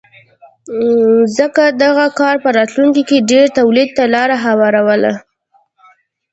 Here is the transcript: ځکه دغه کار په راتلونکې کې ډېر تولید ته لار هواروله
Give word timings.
ځکه 1.37 1.63
دغه 1.83 2.05
کار 2.19 2.35
په 2.43 2.49
راتلونکې 2.57 3.03
کې 3.09 3.27
ډېر 3.31 3.45
تولید 3.59 3.89
ته 3.97 4.03
لار 4.13 4.29
هواروله 4.45 5.13